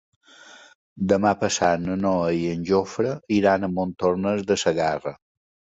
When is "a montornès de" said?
3.69-4.61